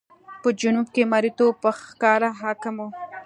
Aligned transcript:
په 0.41 0.49
جنوب 0.59 0.87
کې 0.95 1.03
مریتوب 1.11 1.53
په 1.63 1.69
ښکاره 1.83 2.29
حاکم 2.41 2.75
و. 2.83 2.87